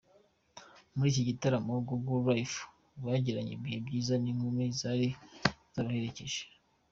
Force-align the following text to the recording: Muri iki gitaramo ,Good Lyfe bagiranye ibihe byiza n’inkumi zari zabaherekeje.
Muri 0.95 1.07
iki 1.13 1.23
gitaramo 1.29 1.73
,Good 1.87 2.25
Lyfe 2.37 2.61
bagiranye 3.05 3.51
ibihe 3.55 3.77
byiza 3.87 4.13
n’inkumi 4.17 4.63
zari 4.79 5.07
zabaherekeje. 5.73 6.41